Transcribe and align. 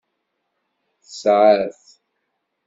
Tesɛa-t. 1.03 1.81